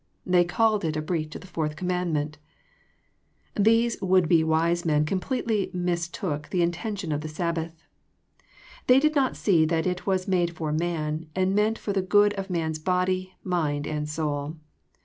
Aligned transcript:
They 0.25 0.43
called 0.43 0.83
it 0.83 0.97
a 0.97 1.01
breach 1.03 1.35
of 1.35 1.41
the 1.41 1.47
Fourth 1.47 1.75
Command 1.75 2.11
ment 2.11 2.37
I 3.55 3.61
These 3.61 4.01
would 4.01 4.27
be 4.27 4.43
wise 4.43 4.83
men 4.83 5.05
completely 5.05 5.69
mistook 5.75 6.49
the 6.49 6.65
inten 6.67 6.97
tion 6.97 7.11
of 7.11 7.21
the 7.21 7.27
Sabbath. 7.27 7.83
They 8.87 8.99
did 8.99 9.13
not 9.13 9.35
see 9.37 9.63
that 9.65 9.85
it 9.85 10.07
was'' 10.07 10.27
made 10.27 10.55
for 10.57 10.71
man/' 10.73 11.27
and 11.35 11.53
meant 11.53 11.77
for 11.77 11.93
the 11.93 12.01
good 12.01 12.33
of 12.33 12.49
man's 12.49 12.79
body, 12.79 13.35
mind, 13.43 13.85
and 13.85 14.09
soul. 14.09 14.55